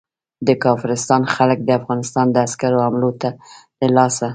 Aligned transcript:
د 0.47 0.49
کافرستان 0.65 1.21
خلک 1.35 1.59
د 1.63 1.69
افغانستان 1.79 2.25
د 2.31 2.37
عسکرو 2.45 2.79
حملو 2.85 3.09
له 3.81 3.87
لاسه. 3.97 4.27